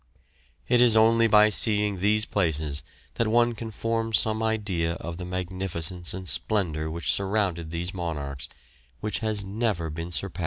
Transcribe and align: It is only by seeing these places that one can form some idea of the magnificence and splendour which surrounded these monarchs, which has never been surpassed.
It 0.67 0.81
is 0.81 0.95
only 0.95 1.27
by 1.27 1.51
seeing 1.51 1.99
these 1.99 2.25
places 2.25 2.81
that 3.21 3.27
one 3.27 3.53
can 3.53 3.69
form 3.69 4.13
some 4.13 4.41
idea 4.41 4.93
of 4.93 5.17
the 5.17 5.25
magnificence 5.25 6.11
and 6.11 6.27
splendour 6.27 6.89
which 6.89 7.11
surrounded 7.11 7.69
these 7.69 7.93
monarchs, 7.93 8.49
which 8.99 9.19
has 9.19 9.43
never 9.43 9.91
been 9.91 10.11
surpassed. 10.11 10.39